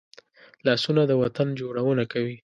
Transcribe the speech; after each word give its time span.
لاسونه 0.65 1.01
د 1.07 1.11
وطن 1.21 1.47
جوړونه 1.59 2.03
کوي 2.13 2.35